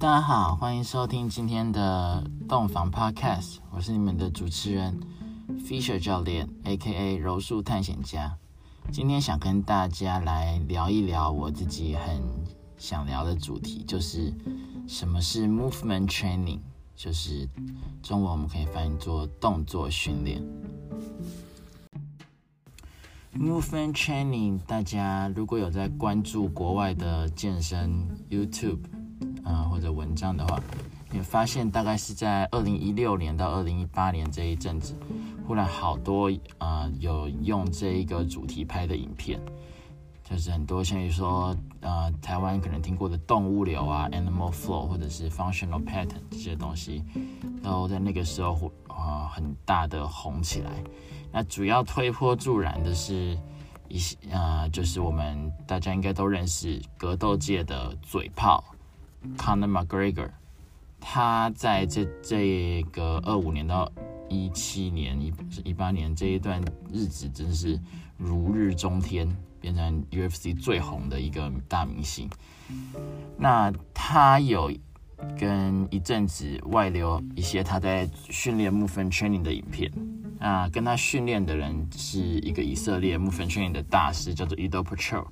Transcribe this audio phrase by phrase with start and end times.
[0.00, 4.98] 大家好，欢迎收听今天的洞房 Podcast，我是你们的主持人
[5.58, 8.34] Fisher 教练，A.K.A 柔术探险家。
[8.90, 12.22] 今天想跟大家来聊一聊我自己很
[12.78, 14.32] 想聊的主题，就是
[14.88, 16.60] 什么是 Movement Training，
[16.96, 17.46] 就是
[18.02, 20.42] 中文我们可以翻译做动作训练。
[23.34, 28.78] Movement Training，大家如果有在关注国外的健身 YouTube。
[29.50, 30.60] 啊，或者文章的话，
[31.10, 34.94] 你发现大概是在二零一六年到二零一八年这一阵子，
[35.46, 39.40] 忽然好多啊有用这一个主题拍的影片，
[40.22, 47.02] 就是很多，像比如说呃台湾可能听过的动物流啊，Animal Flow 或者是 Functional Pattern 这些东西，
[47.62, 50.70] 都在那个时候啊很大的红起来。
[51.32, 53.36] 那主要推波助澜的是
[53.88, 58.62] 一些啊，就是我们大家应该都认识格斗界的嘴炮。
[59.36, 60.30] Conor McGregor，
[61.00, 63.90] 他在这这个二五年到
[64.28, 65.32] 一七年一
[65.64, 66.60] 一八年这一段
[66.92, 67.78] 日子，真是
[68.16, 69.28] 如日中天，
[69.60, 72.28] 变成 UFC 最红的一个大明星。
[73.36, 74.72] 那他有
[75.38, 79.90] 跟一阵子外流一些他在训练 movement training 的影片。
[80.40, 85.26] 啊，跟他训练的人是一个以色列 movement training 的大师，叫做 Edo Patrol。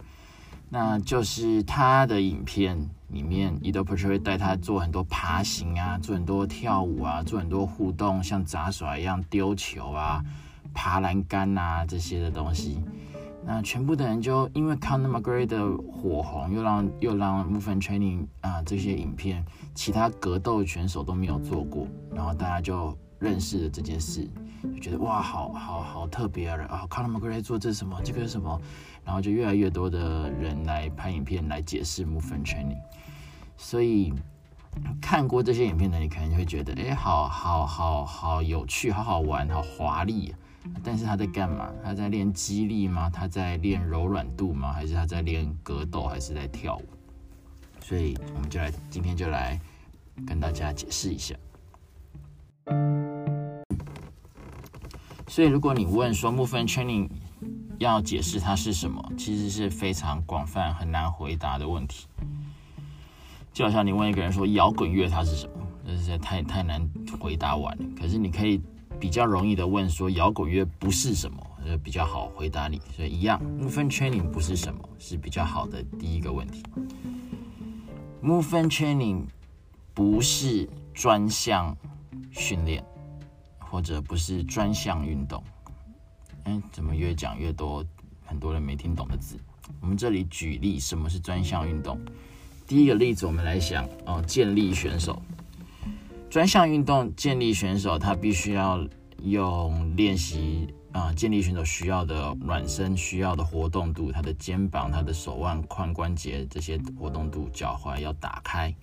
[0.71, 2.89] 那就是他的影片。
[3.09, 10.23] 里面伊德普特会带他做很多爬行啊，做很多跳舞啊，做很多互动，像杂耍一样丢球啊、
[10.75, 12.83] 爬栏杆啊这些的东西。
[13.47, 19.43] 那全部的人就因为 Conor McGregor 的火红，又让又让 Movement Training 啊这些影片，
[19.75, 24.29] 其他格斗选手都没有做过，然后大家就认识了这件事，
[24.63, 26.63] 就觉得哇，好好好特别啊！
[26.69, 28.61] 啊，Conor McGregor 做这什么，这个是什么？
[29.09, 32.77] 然后就越来越多的人来拍影片来解释 Movement Training。
[33.57, 34.13] 所以
[35.01, 40.35] 看过这些影片的你，可能会觉得，哎，好好好好有趣，好好玩，好华丽。
[40.85, 41.73] 但是他在干嘛？
[41.83, 43.09] 他在练肌力吗？
[43.09, 44.75] 他在练柔软度吗？
[44.75, 46.07] 还是他在练格斗？
[46.07, 46.85] 还是在跳舞？
[47.81, 49.59] 所以我们就来今天就来
[50.27, 51.35] 跟大家解释一下。
[55.27, 57.09] 所以如果你问说 movement training
[57.79, 62.07] 要解释它是什么，其实是非常广泛、很难回答的问题。
[63.53, 66.89] 就好像你问一个人说摇滚乐它是什么，这实在太太难
[67.21, 67.85] 回答完了。
[67.99, 68.61] 可是你可以
[69.01, 72.81] 比较容易的问说摇滚乐不是什么，就比较好回答你。
[72.95, 76.63] 所以一样，movement training 不是什么，是比较好的第一个问题。
[78.23, 79.25] movement training
[79.95, 81.77] 不是专项
[82.31, 82.85] 训练，
[83.59, 85.43] 或者不是专项运动。
[86.73, 87.85] 怎么越讲越多
[88.25, 89.37] 很多人没听懂的字？
[89.81, 91.99] 我们这里举例什么是专项运动。
[92.67, 95.23] 第一个例子，我们来想哦，健力选手，
[96.29, 98.87] 专项运动健力选手，他必须要
[99.23, 108.75] 用练习啊，健力选手需要的软身需要的活动度，他的肩膀、他的手腕、髋关节这些活动度，脚踝要打开。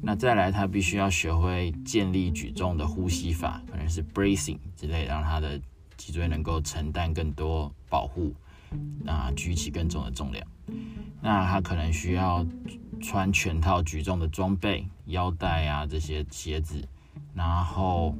[0.00, 5.60] 那再来，他必须要学会健力举重的呼吸法，可能是 breathing 之类，让他的
[5.96, 8.34] 脊椎能够承担更多保护，
[9.06, 10.46] 啊，举起更重的重量。
[11.20, 12.46] 那他可能需要
[13.00, 16.86] 穿全套举重的装备，腰带啊这些鞋子，
[17.34, 18.14] 然后，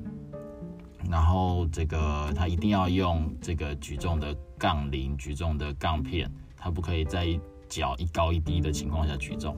[1.11, 9.57] 然后这个他一定要用这个举重的杠铃、举重的杠片，他不可以在脚一高一低的情况下举重，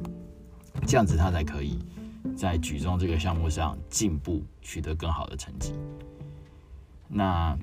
[0.86, 1.78] 这样子他才可以
[2.36, 5.72] 在举重这个项目上进步，取得更好的成绩。
[7.08, 7.56] 那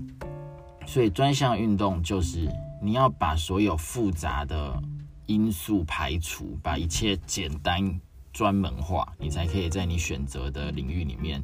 [0.85, 2.49] 所以专项运动就是
[2.81, 4.81] 你要把所有复杂的。
[5.25, 8.01] 因素排除，把一切简单
[8.33, 11.41] 专门化，你才可以在你选择的领域里面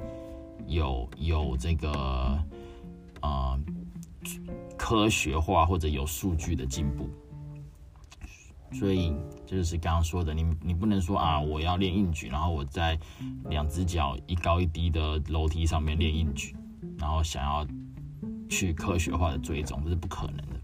[0.67, 2.37] 有有这个
[3.21, 3.57] 啊
[4.77, 7.09] 科学化或者有数据的进步。
[8.73, 9.13] 所以
[9.47, 12.99] 这就是刚刚说的，你你不能说啊，我要练硬举，然后我在
[13.45, 16.53] 两只脚一高一低的楼梯上面练硬举，
[16.97, 17.65] 然后想要
[18.49, 20.59] 去科学化的追踪，这是不可能的。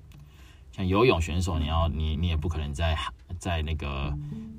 [0.72, 2.98] 像游泳选手，你要你你也不可能在
[3.40, 4.14] 在那个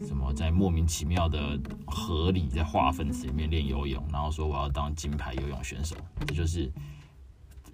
[0.06, 5.94] 什么在莫名其妙的河里在化粪池里面练游泳，然后说我要当金牌游泳选手，
[6.26, 6.72] 这就是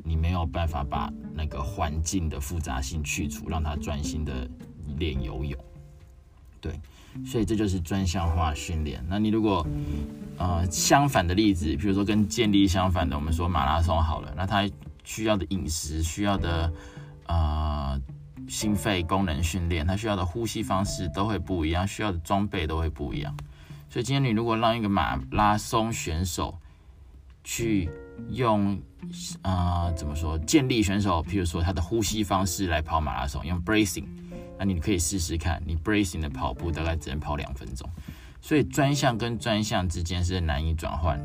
[0.02, 4.50] 你没有办法把那个环境的复杂性去除，让他专心的
[4.98, 5.56] 练游泳。
[6.60, 6.72] 对，
[7.24, 9.04] 所以这就是专项化训练。
[9.08, 9.64] 那你如果
[10.38, 14.68] 呃相反的例子，比如说跟健力相反的，我们说马拉松好了，那他
[15.04, 16.72] 需要的饮食需要的
[17.26, 18.00] 呃。
[18.48, 23.34] 心肺功能训练，它需要的呼吸方式都会不一样，需要的装备都会不一样，
[23.88, 26.58] 所以今天你如果让一个马拉松选手
[27.44, 27.88] 去
[28.30, 28.78] 用，
[29.42, 34.06] 呃，怎么说，健力选手，譬如说他的呼吸方式来跑马拉松，用 bracing，
[34.58, 37.88] 那你可以试试看，你 bracing 的跑步大概只能跑两分钟。
[38.40, 41.18] 所以专项跟专项之间是难以转换。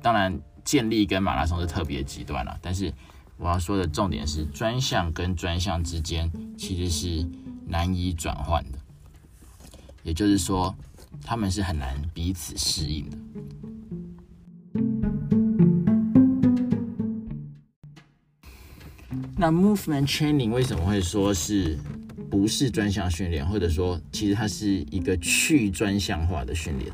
[0.00, 2.94] 当然，健力跟马拉松是特别极端了，但是
[3.40, 7.26] 我要说的重点是，专项跟专项之间其实是
[7.66, 8.78] 难以转换的，
[10.04, 10.72] 也就是说。
[11.22, 13.18] 他们是很难彼此适应的。
[19.36, 21.76] 那 movement training 为什么会说是
[22.30, 26.90] 不是专项训练，或者说其实它是一个去专项化的训练？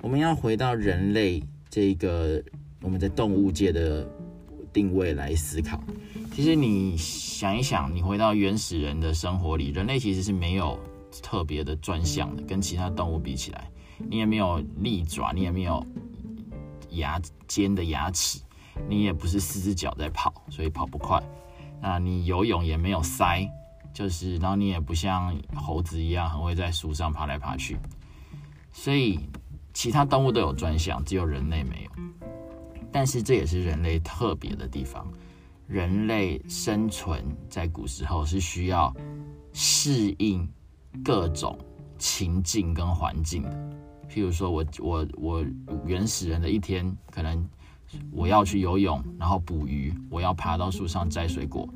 [0.00, 2.42] 我们要回到人类这个
[2.80, 4.08] 我们在动物界的
[4.72, 5.82] 定位来思考。
[6.34, 10.78] 其实你想一想，你回到原始人的生活里，人类其实是没有。
[11.20, 13.68] 特别的专项的，跟其他动物比起来，
[14.08, 15.84] 你也没有利爪，你也没有
[16.90, 18.40] 牙尖的牙齿，
[18.88, 21.20] 你也不是四只脚在跑，所以跑不快。
[21.80, 23.48] 那你游泳也没有鳃，
[23.92, 27.76] 就是然后你也不像猴子一样很会在树上爬来爬去。
[28.70, 29.18] 所以
[29.72, 32.27] 其他动物都有专项，只有人类没有。
[32.92, 35.06] 但是这也是人类特别的地方。
[35.66, 38.94] 人类生存在古时候是需要
[39.52, 40.48] 适应。
[41.04, 41.56] 各种
[41.98, 43.50] 情境跟环境的，
[44.10, 45.46] 譬如说，我我我
[45.84, 47.46] 原始人的一天，可能
[48.10, 51.68] 我要去游泳，然后捕鱼，我要爬到树上摘水果，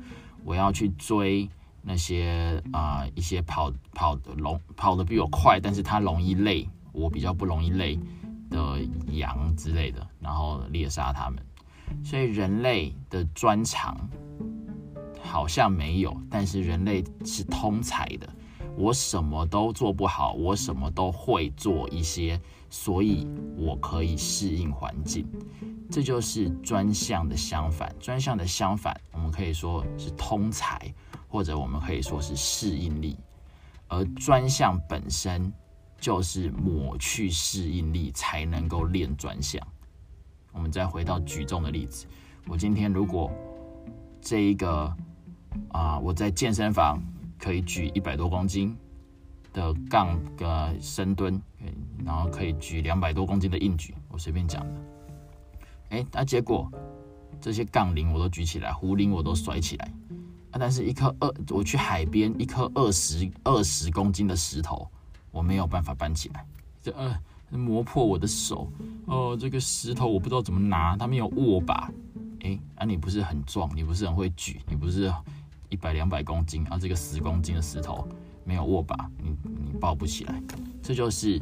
[0.43, 1.47] 我要去追
[1.83, 7.97] 那些啊一些跑跑的龙跑的比我快，但是它容易累，我比较不容易累
[8.53, 8.79] 的
[9.11, 11.43] 羊之类的，然后猎杀它们。
[12.03, 13.97] 所以人类的专长
[15.21, 18.29] 好像没有，但是人类是通才的。
[18.75, 22.39] 我什么都做不好，我什么都会做一些，
[22.69, 25.27] 所以我可以适应环境。
[25.91, 27.93] 这就是专项的相反。
[27.99, 30.91] 专项的相反，我们可以说是通才，
[31.27, 33.17] 或者我们可以说是适应力。
[33.87, 35.53] 而专项本身
[36.03, 39.65] 就是抹去适应力，才能够练专项。
[40.51, 42.05] 我们再回到举重的例子，
[42.47, 43.31] 我今天如果
[44.21, 44.93] 这一个
[45.69, 47.01] 啊，我在健身房。
[47.39, 48.73] 可以举一百多公斤
[49.51, 51.41] 的杠的深蹲，
[52.05, 54.81] 然后可以举两百多公斤的硬举，我随便讲的。
[55.89, 56.71] 哎，那结果
[57.41, 59.93] 这些杠铃我都举起来，壶铃我都甩起来，
[60.51, 64.89] 啊，但是一颗二，我去海边一颗二十二十公斤的石头，
[65.33, 66.45] 我没有办法搬起来，
[66.81, 67.19] 这呃
[67.49, 68.71] 磨破我的手。
[69.07, 71.91] 哦，这个石头我不知道怎么拿，它没有握把。
[72.39, 75.13] 哎，啊，你不是很壮，你不是很会举，你不是。
[75.69, 78.07] 一百两百公斤啊，这个十公斤的石头
[78.45, 80.39] 没有握把，你你抱不起来，
[80.83, 81.41] 这就是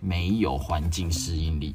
[0.00, 1.72] 没有环境适应力，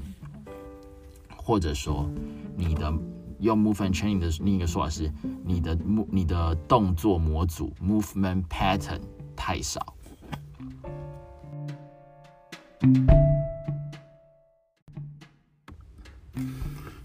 [1.33, 2.09] 或者说
[2.57, 2.93] 你的
[3.39, 5.09] 用 movement training 的另一个说法是
[5.45, 5.77] 你的
[6.09, 8.99] 你的动作模组 movement pattern
[9.33, 9.95] 太少。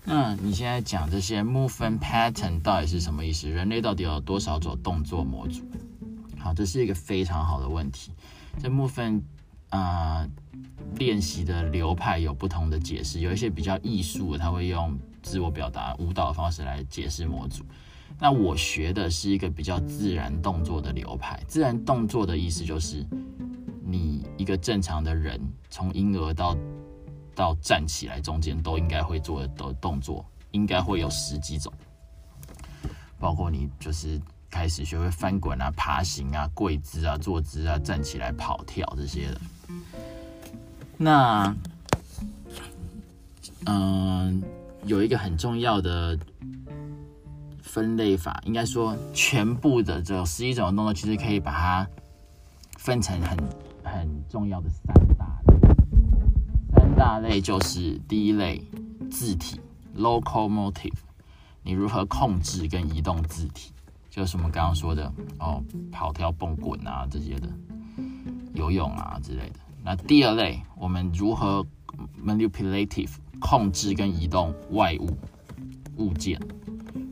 [0.05, 3.51] 那你现在讲这些 movement pattern 到底是什么意思？
[3.51, 5.63] 人类到底有多少种动作模组？
[6.39, 8.13] 好，这是一个非常好的问题。
[8.59, 9.21] 这 movement
[9.69, 10.27] 啊
[10.95, 17.65] 练习的流派有不同的解释，有一些比较艺术，他会用自我表达舞蹈的方式来解释模组。
[18.19, 21.39] 那我学的是一个比较自然动作的流派。
[21.47, 23.05] 自然动作的意思就是，
[23.89, 25.41] 你一个正常的人
[25.71, 26.57] 从婴儿到
[27.37, 31.73] 到站起来，中间都应该会做的动作，应该会有十几种，
[33.19, 39.41] 包括你就是开始学会翻滚啊、爬行啊、跪姿啊、坐姿啊、站起来、跑跳这些的。
[40.97, 41.55] 那，
[43.67, 44.43] 嗯，
[44.85, 46.19] 有一个很重要的
[47.63, 51.87] 分类法，应该说全部的这十一种动作，其实可以把它
[52.79, 53.37] 分成很
[53.87, 55.59] 很重要的三大类，
[56.75, 56.97] 三。
[56.97, 58.63] 大类就是第一类
[59.11, 59.61] 字体
[59.97, 60.93] （locomotive），
[61.63, 63.73] 你如何控制跟移动字体，
[64.11, 65.63] 就是我们刚刚说的哦，
[65.93, 67.49] 跑跳蹦滚啊这些的，
[68.55, 69.61] 游泳啊之类的。
[69.85, 71.65] 那第二类，我们如何
[72.25, 75.17] manipulative 控制跟移动外物
[75.97, 76.41] 物件？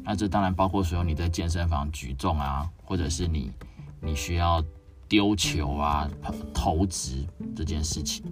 [0.02, 3.52] 那这当然包括所有你在健身房举重啊，或者是你
[4.00, 4.62] 你需要
[5.08, 6.08] 丢球啊、
[6.52, 8.24] 投掷这件事情。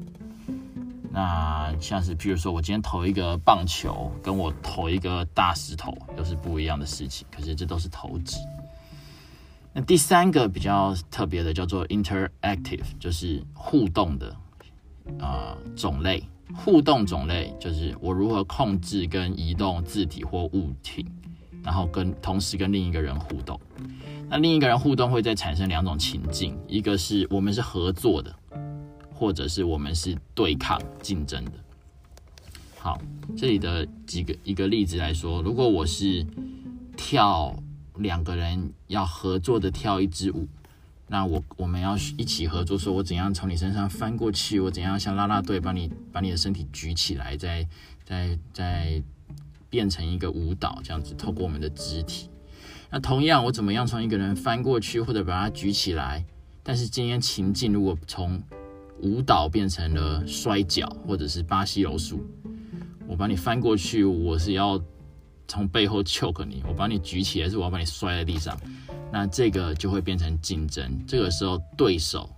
[1.11, 7.27] 那像是，譬如说，我今天投一个棒球，跟我投一个大石头，又是不一样的事情。
[7.31, 8.39] 可是这都是投掷。
[9.75, 14.35] 那第三个比较特别的叫做 interactive，就是互动的
[15.19, 16.23] 呃种类。
[16.55, 21.07] 互动种类就是我如何控制跟移动字体或物体，
[21.63, 23.61] 然后跟同时跟另一个人互动。
[24.29, 28.35] 那另一个人互动会再产生两种情境，一个是我们是合作的，
[29.13, 31.53] 或者是我们是对抗竞争的。
[32.79, 33.01] 好，
[33.37, 36.27] 这里的几个一个例子来说，如果我是
[36.97, 37.55] 跳
[37.97, 40.49] 两个人要合作的跳一支舞。
[41.09, 47.69] 那我我们要一起合作，说我怎样从你身上翻过去，我怎样像拉拉队把你把你的身体举起来，再
[48.03, 49.03] 再再
[49.73, 52.29] 变成一个舞蹈这样子，透过我们的肢体。
[52.91, 56.23] 那同样，我怎么样从一个人翻过去或者把它举起来？
[56.63, 58.39] 但是今天情境如果从
[59.01, 62.23] 舞蹈变成了摔跤或者是巴西柔术，
[63.09, 64.79] 我把你翻过去，我是要
[65.49, 68.55] 从背后 choke 你，我把你举起来，是我要把你摔在地上。
[69.11, 72.29] 那这个就会变成竞争，这个时候对手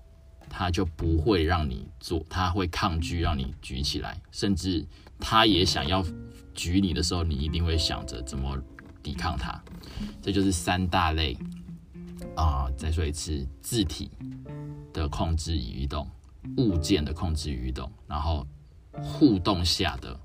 [0.49, 4.87] 他就不会让你做，他会抗拒让你举起来，甚至
[5.19, 6.05] 他也想要
[6.55, 8.57] 举你的时候，你一定会想着怎么
[9.03, 9.63] 抵抗它。
[10.23, 11.37] 这就是三大类
[12.35, 14.11] 啊，再说一次，字体
[14.93, 16.09] 的控制与移动，
[16.57, 18.47] 物件的控制与移动，然后
[19.03, 20.19] 互动下的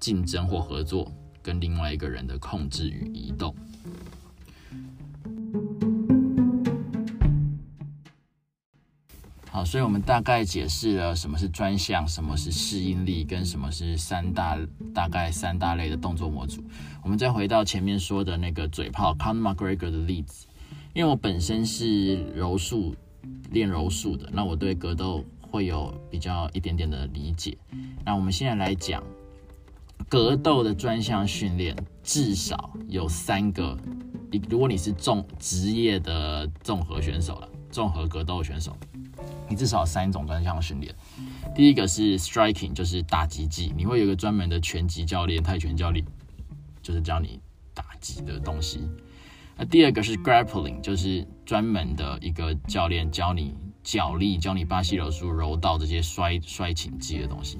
[0.00, 1.10] 竞争或合作
[1.42, 3.54] 跟另外一个人的控制与移动。
[9.54, 14.58] 好，所以我们大概解释了什么是专项，什么是适应力，跟什么是三大
[14.92, 16.60] 大概三大类的动作模组。
[17.04, 20.48] 我们再回到前面说的那个嘴炮 Conor McGregor 的例子，
[20.92, 22.96] 因为我本身是柔术
[23.52, 27.56] 练柔术的，那我对格斗会有比较一点点的理解。
[28.04, 29.04] 那我们现在来讲
[30.08, 33.78] 格斗的专项训练，至少有三个。
[34.50, 38.76] 如果你是重职业的综合选手了，综合格斗选手。
[39.48, 40.94] 你至少三种专项训练。
[41.54, 46.04] 第一个是 striking，就是打击技，你会有一个专门的拳击教练、泰拳教练，
[46.82, 47.38] 就是教你
[47.72, 48.88] 打击的东西。
[49.56, 57.58] 那第二个是 grappling，就是专门的一个教练教你脚力，教你巴西柔术、柔道这些摔摔擒技的东西。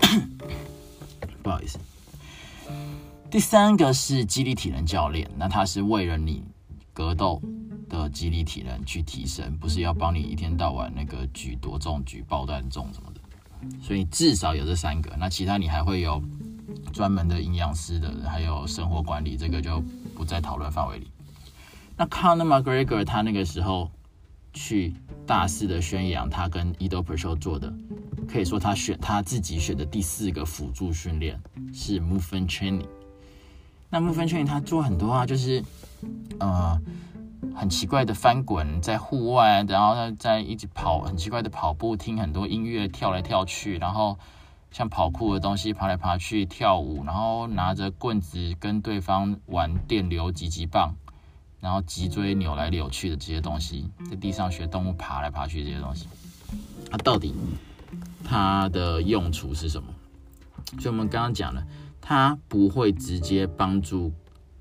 [1.42, 1.78] 不好意思。
[3.30, 6.42] 第三个是激励体能教练，那他是为了你
[6.92, 7.40] 格斗。
[7.88, 13.20] 的激励体能去提升，不是要帮你一天到晚那个举多重、举爆弹重什么的。
[13.82, 16.22] 所以至少有这三个，那其他你还会有
[16.92, 19.82] 专门的营养师的，还有生活管理，这个就
[20.14, 21.10] 不在讨论范围里。
[21.96, 23.90] 那 Conor McGregor 他那个时候
[24.52, 24.94] 去
[25.26, 27.72] 大肆的宣扬他跟 Edo p e r s h o 做的，
[28.28, 31.40] 可以说他选他自己选的第四个辅助训练
[31.74, 32.86] 是 Movement Training。
[33.90, 35.64] 那 Movement Training 他做很多啊，就是
[36.38, 36.80] 呃。
[37.54, 44.18] 很奇怪的翻滚在户外，然后在一直跑，很奇怪的跑步，听很多音乐，跳来跳去，然后
[44.70, 50.94] 像跑酷的东西爬来爬去，跳舞，然后拿着棍子跟对方玩电流击击棒，
[51.60, 56.08] 然后脊椎扭来扭去的这些东西，在地上学动物爬来爬去这些东西，
[56.90, 57.34] 它到底
[58.24, 59.88] 它的用处是什么？
[60.80, 61.64] 所以我们刚刚讲了，
[62.00, 64.12] 它不会直接帮助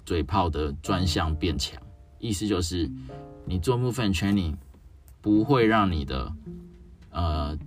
[0.06, 1.82] 嘴炮的专项变强。
[2.20, 2.90] 意思就是，
[3.46, 4.56] 你做部分 training
[5.22, 6.32] 不会让你的
[7.12, 7.58] 呃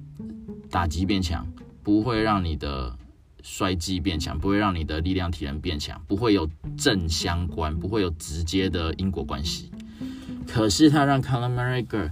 [0.71, 1.47] 打击变强，
[1.83, 2.97] 不会让你的
[3.43, 9.71] 摔技变强，不会让你的力量体能变强，不会有正相关，不会有直接的因果关系。
[10.47, 12.11] 可是它让 Conor McGregor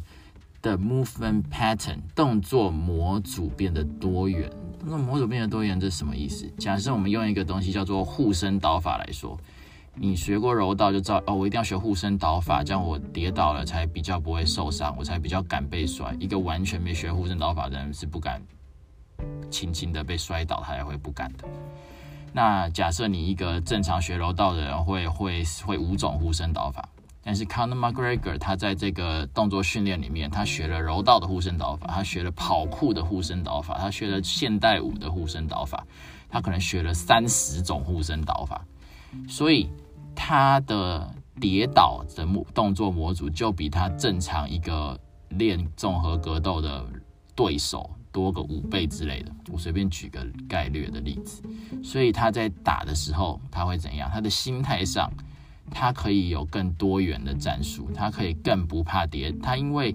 [0.62, 4.50] 的 movement pattern 动作模组变得多元。
[4.78, 6.48] 动作模组变得多元，这什么意思？
[6.56, 9.36] 假设我们用一个东西叫做护身导法来说。
[10.00, 16.14] 你学过柔道就知道哦，我一定要学护身导法，这样我跌倒了才比较不会受伤，我才比较敢被摔。
[16.20, 18.40] 一个完全没学护身导法的人是不敢
[19.50, 21.44] 轻轻的被摔倒，他也会不敢的。
[22.32, 26.88] 那假设你一个正常学柔道的人会会会五种护身导法，
[27.24, 35.84] 但是 Conor McGregor 他在这个动作训练里面，他学了柔道的护身导法，他学了跑酷的护身导法，他学了现代舞的护身导法，
[36.28, 38.64] 他可能学了三十种护身导法，
[39.28, 39.68] 所以。
[40.20, 41.08] 他的
[41.40, 44.98] 跌倒的模动作模组就比他正常一个
[45.28, 46.84] 练综合格斗的
[47.36, 49.30] 对手多个五倍之类的。
[49.52, 51.40] 我随便举个概略的例子，
[51.84, 54.10] 所以他在打的时候他会怎样？
[54.12, 55.08] 他的心态上，
[55.70, 59.30] 他可以有更多元的战术，他可以更不怕跌。
[59.40, 59.94] 他因为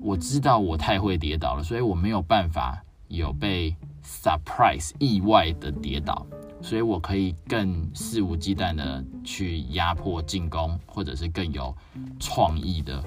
[0.00, 6.26] 我知道我太会跌倒了，所以我没有办法有被 surprise 意外的跌倒。
[6.62, 11.74] 所以我可以更肆无忌惮的去压迫进攻，或者是更有
[12.18, 13.04] 创意的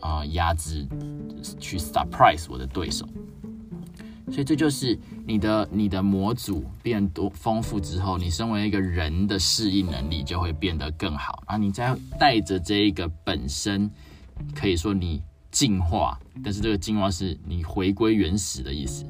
[0.00, 0.86] 啊压制，
[1.60, 3.06] 去 surprise 我的对手。
[4.30, 11.58] 所以这就是你的你的模组变多丰富之后，你身为一个人的适应能力就会变得更好啊！
[11.58, 13.90] 你再带着这一个本身，
[14.54, 19.04] 可以说你进化，但是这个进化是你回归原始的意思。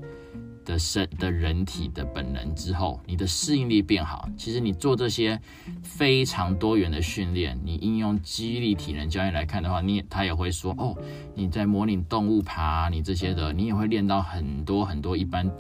[0.65, 4.29] 的身的人体的本能之后，你的适应力变好。
[4.37, 5.41] 其实你做这些
[5.83, 10.97] 非常多元的训练，你应用肌力体能教练来看的话，你他也会说哦，
[11.35, 15.51] 你在模拟动物爬，你这些的，你也会练到很多很多一般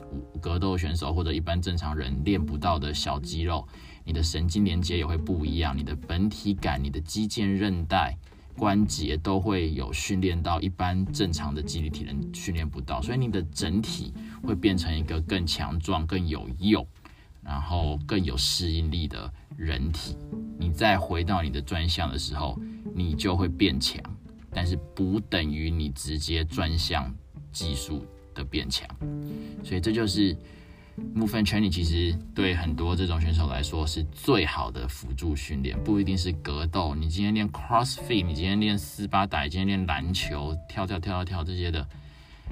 [0.40, 3.66] 格斗选手或者一般正常人练不到的小肌肉，
[4.04, 8.16] 你的神经连接也会不一样，你的本体感，你的肌腱韧带。
[8.62, 16.87] 关节都会有训练到一般正常的肌力体能训练不到，所以你的整体会变成一个更强壮、更有用，
[17.42, 20.16] 然后更有适应力的人体。
[20.57, 22.57] 你再回到你的专项的时候，
[22.95, 24.00] 你就会变强，
[24.52, 27.12] 但是不等于你直接专项
[27.50, 28.88] 技术的变强。
[29.64, 30.37] 所以这就是。
[31.15, 36.95] Move and training 其实对很多这种选手来说是最好的辅助训练，不一定是格斗。
[36.95, 41.89] 你今天练 CrossFit，你今天练斯巴达，今天练篮球，跳跳跳跳跳这些的，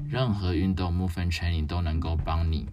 [0.08, 2.66] 任何运动 movement training 都能够帮你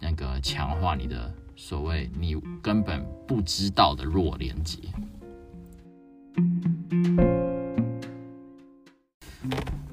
[0.00, 4.78] 那个强化你的所谓你根本不知道的弱连接。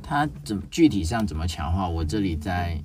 [0.01, 1.87] 它怎具体上怎么强化？
[1.87, 2.81] 我这里在。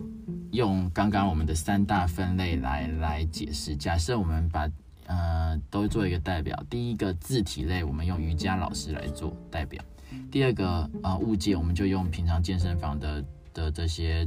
[0.54, 3.74] 用刚刚我们的三大分类来来解释。
[3.74, 4.70] 假设我们把
[5.06, 9.82] 呃都做一个代表，第一个字体类，我们用瑜伽老师来做代表；
[10.30, 14.24] 第二个啊物件，我们就用平常健身房的的这些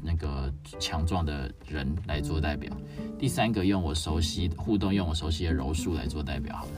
[0.00, 2.72] 那个强壮的人来做代表；
[3.18, 6.54] 第三个用我熟悉互动，用我熟悉的柔术来做代表。
[6.54, 6.72] 好了，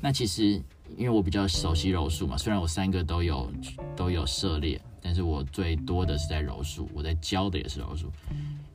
[0.00, 0.60] 那其实
[0.96, 3.48] 因为我比较熟悉柔术嘛，虽然我三个都有
[3.94, 4.80] 都有涉猎。
[5.06, 8.10] 但是我最多的是在柔术，我在教的也是柔术。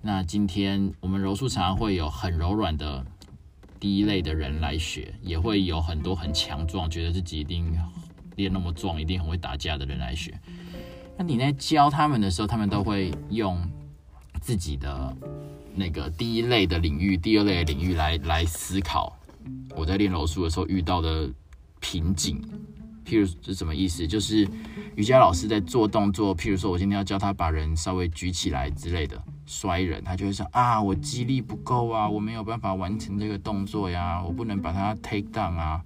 [0.02, 3.06] 那今天我们柔术常常会有很柔软的
[3.82, 7.78] 第一类的人来学，也会有很多很强壮，觉得自己一定
[8.38, 10.40] 练那么壮，一定很会打架的人来学。
[11.18, 13.62] 那你在教他们的时候，他们都会用
[14.40, 15.14] 自己的
[15.76, 19.20] 那个第一类的领域、第二类的领域来来思考。
[19.76, 21.30] 我在练柔术的时候遇到的
[21.82, 22.42] 瓶颈。
[23.12, 24.08] 譬如是什么意思？
[24.08, 24.48] 就是
[24.96, 35.84] 瑜伽老师在做动作，譬如说我今天要教他把人稍微举起来之类的，摔人，他就会说啊，我肌力不够啊，我没有办法完成这个动作呀，我不能把它 take down 啊。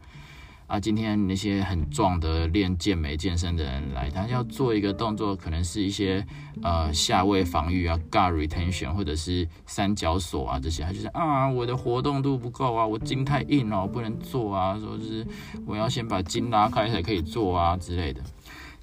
[0.67, 6.25] 啊，今天那些很壮的练健美健身的人来，他要做一个动作，可能是一些
[6.63, 15.25] 呃下位防御啊，guard retention，或者是三角锁啊这些，他就是啊，我的活动度不够啊，我筋太硬了，我不能做啊，说是
[15.67, 18.21] 我要先把筋拉开才可以做啊之类的。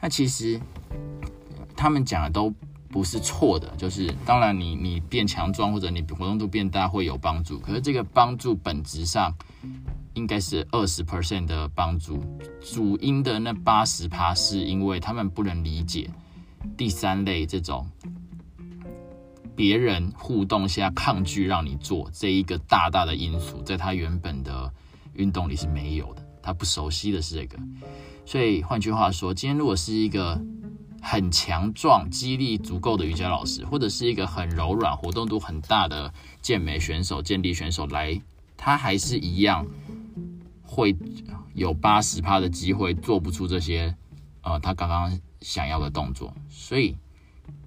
[0.00, 0.60] 那其实
[1.76, 2.54] 他们讲的都
[2.92, 9.34] 不是错的，就是当然你你变强壮或者你活动度变大会有帮助，可是这个帮助本质上。
[10.14, 12.22] 应该是二十 percent 的帮助，
[12.60, 16.10] 主因的那八十趴是因为他们不能理解
[16.76, 17.88] 第三类这种
[19.56, 24.70] 别人互动下抗拒让你做这一个大大的因素，在他原本的
[25.14, 27.58] 运动里是没有的，他不熟悉的是这个。
[28.26, 30.38] 所以换句话说，今天如果是一个
[31.02, 38.18] 很强壮、肌力足够的瑜伽老师，或者是一个很柔软、活动度很大的健美选手、健力选手来，
[38.56, 39.66] 他还是一样。
[40.64, 40.96] 会
[41.52, 43.94] 有八十趴的机会做不出这些，
[44.40, 46.96] 呃，他刚刚想要的动作，所以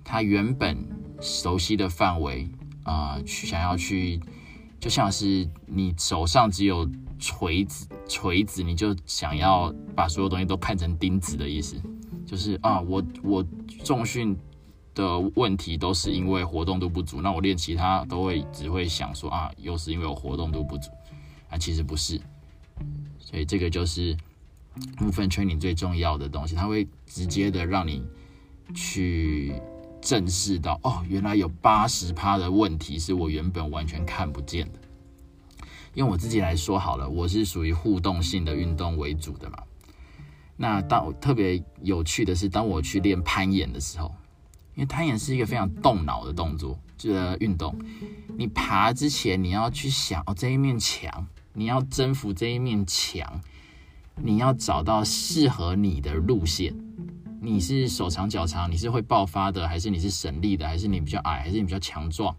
[0.03, 0.75] 他原本
[1.21, 2.49] 熟悉的范围，
[2.81, 4.19] 啊，去想要去，
[4.79, 11.79] 就像是你手上只有锤子，锤子你就想要把所有东西都看成钉子的意思，
[12.25, 13.45] 就是啊，我我
[13.83, 14.37] 重训
[14.93, 20.89] 的问题都是因为活动度不足，那我练其他都会只会想说啊，又是因为我活动度不足，
[21.49, 22.19] 啊，其实不是。
[23.19, 24.15] 所以这个就是
[24.97, 28.03] 部分 training 最重要的东西，它会直接的让你
[28.73, 29.53] 去
[30.01, 34.79] 正视到，哦，原来有八十趴的问题是我原本完全看不见的。
[35.93, 39.57] 用我自己来说好了，我是属于互动性的运动为主的嘛。
[40.57, 44.13] 那当特别有趣的是，当我去练攀岩的时候，
[44.75, 47.75] 因为攀岩是一个非常动脑的动作，这个运动，
[48.37, 51.27] 你爬之前你要去想，哦，这一面墙。
[51.57, 53.41] 你要征服这一面墙，
[54.21, 56.75] 你要找到适合你的路线。
[57.39, 62.35] 你是手长脚长，你是会爆发的，还是你是省力的，还是你比较矮，还是你比较强壮？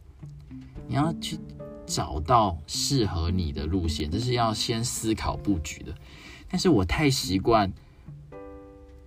[0.86, 1.38] 你要去
[1.86, 5.94] 找到适合你的路线，这是要先思考布局的。
[6.50, 7.72] 但是我太习惯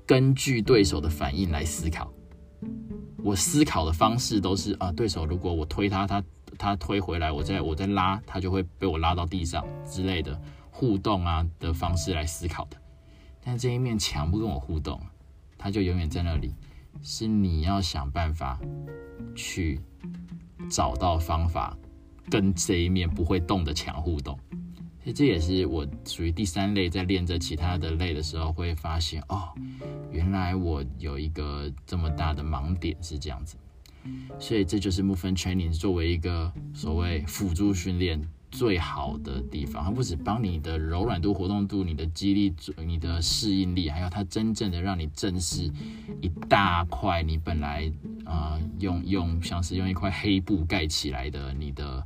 [0.09, 2.11] 根据对手的反应来思考，
[3.17, 6.23] 我思考的方式都是啊，对手如果我推他，他
[6.57, 10.41] 他推回来，我再我再拉，他就会被我拉到地上之类的
[10.71, 12.77] 互动啊的方式来思考的。
[13.39, 14.99] 但这一面墙不跟我互动，
[15.59, 16.55] 他就永远在那里。
[17.03, 18.59] 是你要想办法
[19.35, 19.79] 去
[20.71, 21.77] 找到方法
[22.31, 24.35] 跟这一面不会动的墙互动。
[25.13, 29.49] 这也是我属于第三类，在练着其他的类的时候，会发现哦，
[30.11, 33.57] 原来我有一个这么大的盲点是这样子。
[34.39, 38.19] 所以这就是 movement training 作为一个所谓辅助训练
[38.49, 42.53] 最好的地方，它不止帮你的柔软度、活动度、你的肌力、
[42.85, 45.69] 你的适应力，还有它真正的让你正视
[46.21, 47.91] 一大块你本来
[48.23, 52.03] 啊用用像是用一块黑布盖起来的你的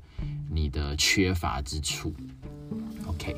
[0.50, 2.14] 你的缺乏之处。
[3.08, 3.36] OK，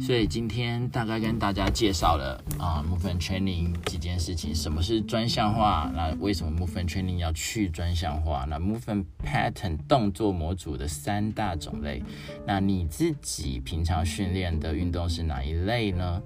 [0.00, 4.54] 所以今天大概跟大家介绍了啊，movement training 几件事情。
[4.54, 5.90] 什么是专项化？
[5.94, 8.46] 那为什么 movement training 要去专项化？
[8.48, 12.02] 那 movement pattern 动作模组的三大种类。
[12.46, 16.22] 那你自己平常训练的运动是哪一类呢？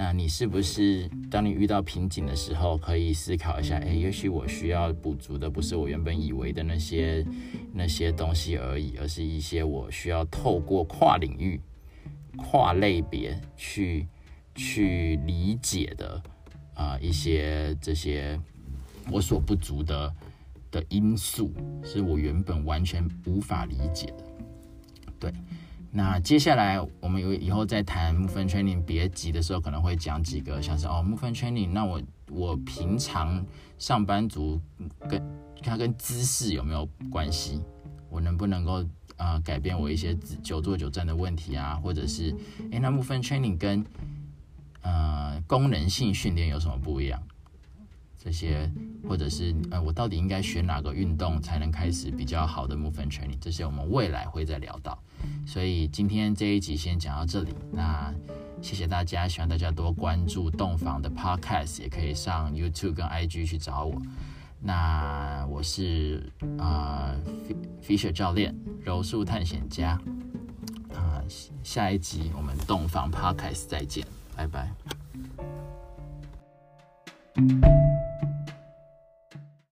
[0.00, 3.78] 那你是不是当你遇到瓶颈的时候，可以思考一下？
[3.78, 7.26] 诶，也许我需要补足的不是我原本以为的那些
[7.74, 11.60] 那些东西而已，而是一些我需要透过跨领域、
[12.36, 14.06] 跨类别去
[14.54, 16.22] 去理解的
[16.74, 18.38] 啊一些这些
[19.10, 20.14] 我所不足的
[20.70, 24.24] 的因素，是我原本完全无法理解的。
[25.18, 25.32] 对。
[25.90, 33.44] 那接下来我们有以后再谈 movement training 别急的时候，可能会讲几个像是哦 movement training，那我我平常
[33.78, 34.60] 上班族
[35.08, 35.22] 跟
[35.62, 37.60] 它跟姿势有没有关系？
[38.10, 38.84] 我能不能够
[39.16, 41.74] 啊改变我一些久坐久站的问题啊？
[41.82, 42.34] 或者是
[42.70, 43.84] 诶，那 movement training 跟
[44.82, 47.20] 呃功能性训练有什么不一样？
[48.18, 48.70] 这些，
[49.08, 53.38] 或者是呃，我到底应该选哪个运动才能开始比较好的 movement training？
[53.40, 54.98] 这些我们未来会再聊到。
[55.46, 57.54] 所以今天这一集先讲到这里。
[57.72, 58.12] 那
[58.60, 64.02] 谢谢大家，希望大家多关注洞房的 podcast，也可以上 YouTube 跟 IG 去找我。
[64.60, 66.28] 那我是
[66.58, 67.14] 啊
[67.80, 68.52] ，Fisher 教练，
[68.82, 70.00] 柔术探险家。
[70.92, 71.22] 啊，
[71.62, 74.04] 下一集我们洞房 podcast 再见，
[74.36, 74.74] 拜拜。